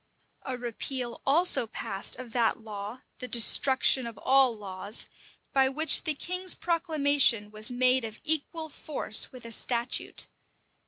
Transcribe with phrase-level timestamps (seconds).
[0.41, 5.05] A repeal also passed of that law, the destruction of all laws,
[5.53, 10.25] by which the king's proclamation was made of equal force with a statute.